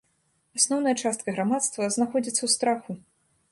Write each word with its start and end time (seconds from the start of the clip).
Асноўная 0.59 0.93
частка 1.03 1.35
грамадства 1.37 1.91
знаходзіцца 1.99 2.37
ў 2.43 2.49
страху. 2.57 2.91